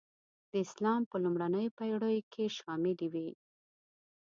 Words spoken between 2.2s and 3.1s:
کې شاملي